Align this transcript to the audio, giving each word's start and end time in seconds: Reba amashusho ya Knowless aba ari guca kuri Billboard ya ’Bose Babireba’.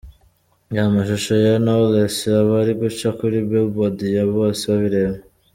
Reba 0.71 0.85
amashusho 0.91 1.33
ya 1.45 1.53
Knowless 1.63 2.17
aba 2.39 2.53
ari 2.61 2.73
guca 2.81 3.07
kuri 3.19 3.37
Billboard 3.49 3.97
ya 4.15 4.23
’Bose 4.35 4.61
Babireba’. 4.71 5.17